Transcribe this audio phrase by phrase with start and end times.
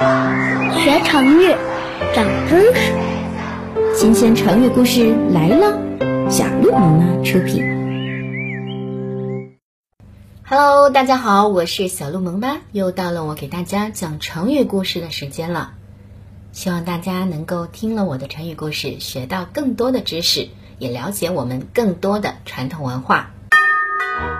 [0.00, 1.54] 学成语，
[2.14, 2.94] 长知识。
[3.94, 5.78] 新鲜成语故事来了，
[6.30, 7.62] 小鹿妈妈出品。
[10.42, 15.72] Hello，大家好，我是小鹿萌妈，又到了我给大家讲成语故事的时间了。
[16.52, 20.48] 希望大家能够听了我的成语故事，学到更多的知识，
[20.78, 23.32] 也了解我们更多的传统文化。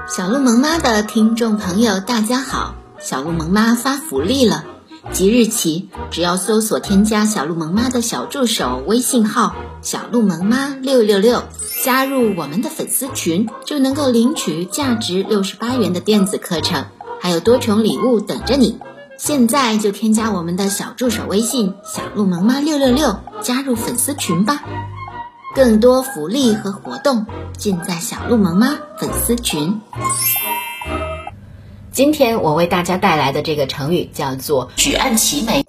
[0.08, 2.77] 小鹿萌妈的听众朋友，大家好！
[2.98, 4.64] 小鹿萌妈发福利了，
[5.12, 11.43] 即日起，只要搜索添加小鹿萌妈的小助手微信号“小鹿萌妈六六六”，
[11.82, 16.86] 加入我们的粉丝群，就能够领取价值六十八元的电子课程，
[17.21, 18.79] 还有多重礼物等着你。
[19.17, 24.63] 现在就添加我们的小助手微信“小鹿萌妈六六六”，加入粉丝群吧！
[25.55, 29.80] 更多福利和活动尽在小鹿萌妈粉丝群。
[32.00, 35.62] 今天我为大家带来的这个成语叫做“举案齐眉”。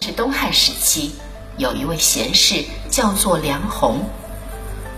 [0.00, 1.10] 是东汉时期，
[1.58, 4.00] 有一位贤士叫做梁鸿，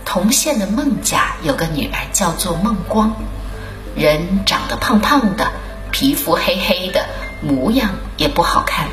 [0.05, 3.13] 同县的孟家有个女儿叫做孟光，
[3.97, 5.51] 人长得胖胖的，
[5.91, 7.05] 皮肤黑黑的，
[7.43, 8.89] 模样也不好看。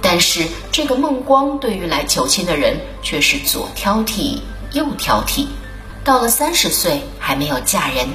[0.00, 4.38] 但是这个孟光对于来求亲的人却是左挑剔
[4.70, 5.48] 右挑剔。
[6.06, 8.06] 到了三十岁还没有嫁人，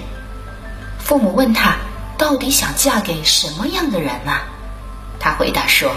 [0.98, 1.76] 父母问他
[2.18, 4.32] 到底想嫁给什么样的人呢？
[5.20, 5.92] 他回答说：“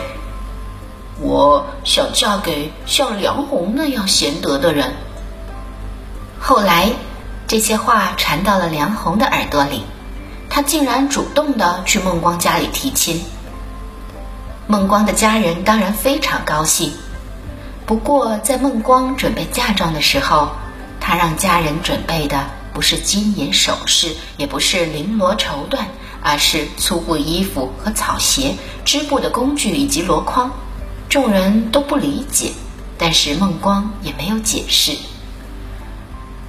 [1.23, 4.93] 我想嫁给像梁红那样贤德的人。”
[6.41, 6.91] 后来
[7.47, 9.85] 这些话传到了梁红的耳朵里，
[10.51, 13.23] 他竟然主动的去孟光家里提亲。
[14.67, 16.93] 孟光的家人当然非常高兴，
[17.87, 20.49] 不过在孟光准备嫁妆的时候。
[21.07, 25.81] 他让家人准备的不是金银首饰，也不是绫罗绸缎，
[26.23, 28.55] 而是粗布衣服和草鞋、
[28.87, 30.51] 织布的工具以及箩筐。
[31.11, 32.53] 众人都不理解，
[32.97, 34.97] 但是孟光也没有解释。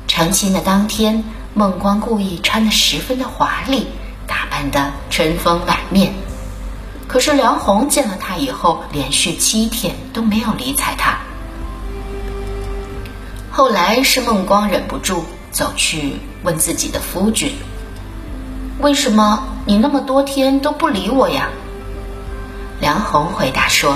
[0.07, 3.87] 成亲的当天，孟光故意穿得十分的华丽，
[4.25, 6.13] 打扮得春风满面。
[7.09, 11.14] 可是梁红见了他以后，连续七天都没有理睬他。
[13.55, 17.55] 后来是孟光忍不住走去问自己的夫君
[18.81, 21.47] ：“为什么你那么多天都不理我呀？”
[22.81, 23.95] 梁红回答说：“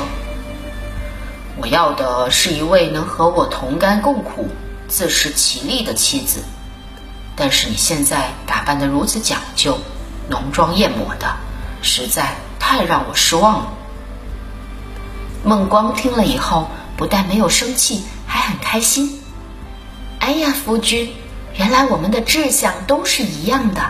[1.60, 4.48] 我要的是一位能和我同甘共苦、
[4.88, 6.42] 自食其力的妻子，
[7.36, 9.78] 但是你现在打扮的如此讲究、
[10.30, 11.36] 浓妆艳抹的，
[11.82, 13.74] 实在太让我失望了。”
[15.44, 19.20] 孟光听了以后，不但没有生气，还很开心。
[20.30, 21.12] 哎呀，夫君，
[21.56, 23.90] 原来我们的志向都是一样的。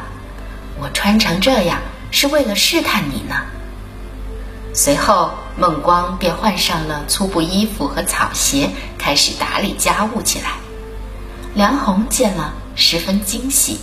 [0.80, 3.36] 我穿成这样是为了试探你呢。
[4.74, 10.52] 随后，孟光便换上了粗布衣服和草鞋，开始打理家务起来。
[11.56, 13.78] 梁红见了，十分惊喜，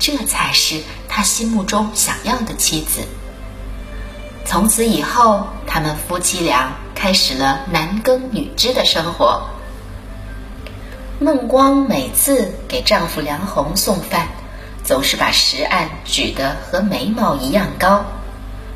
[0.00, 3.02] 这才是他心目中想要的妻子。
[4.44, 9.42] 从此以后，他们夫妻俩开始了男耕女织的生活。
[11.22, 14.26] 孟光每次给丈夫梁红送饭，
[14.82, 18.04] 总是把石案举得和眉毛一样高，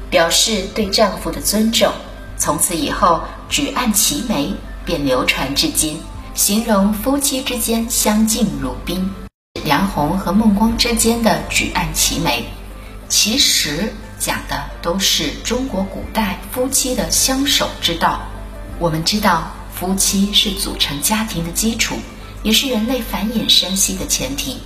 [0.08, 1.90] 表示对丈夫的尊重。
[2.38, 4.54] 从此以后，“举案齐眉”
[4.86, 6.00] 便流传至今，
[6.34, 9.10] 形容夫妻之间相敬如宾。
[9.64, 12.44] 梁红和孟光之间的“举案齐眉”，
[13.08, 18.20] 其实讲的都是中国古代夫妻的相守之道。
[18.78, 21.96] 我们知道，夫妻是组成家庭的基础。
[22.46, 24.58] 也是人类繁衍生息的前提，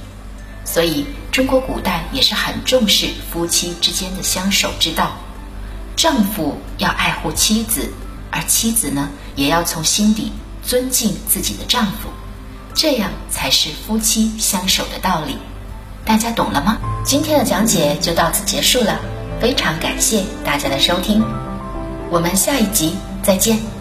[0.67, 5.17] 所以中国古代也是很重视夫妻之间的相守之道。
[5.97, 7.91] 丈夫要爱护妻子，
[8.31, 10.31] 而妻子呢，也要从心底
[10.63, 12.11] 尊敬自己的丈夫，
[12.75, 15.39] 这样才是夫妻相守的道理。
[16.05, 16.77] 大家懂了吗？
[17.03, 19.01] 今天的讲解就到此结束了，
[19.41, 21.25] 非常感谢大家的收听，
[22.11, 23.80] 我们下一集再见。